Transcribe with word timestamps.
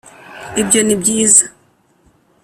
ibyo 0.61 0.79
ni 0.83 0.95
byiza. 1.01 1.43